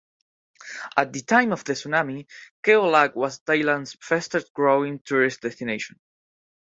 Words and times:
At 0.97 1.13
the 1.13 1.21
time 1.21 1.51
of 1.53 1.63
the 1.63 1.73
tsunami, 1.73 2.25
Khao 2.63 2.91
Lak 2.91 3.15
was 3.15 3.39
Thailand's 3.41 3.95
fastest 4.01 4.51
growing 4.51 4.99
tourist 5.05 5.41
destination. 5.41 5.99